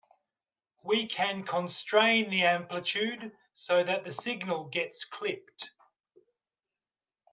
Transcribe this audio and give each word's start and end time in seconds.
We 0.83 1.05
can 1.05 1.43
constrain 1.43 2.31
the 2.31 2.41
amplitude 2.45 3.33
so 3.53 3.83
that 3.83 4.03
the 4.03 4.11
signal 4.11 4.63
gets 4.67 5.05
clipped. 5.05 5.69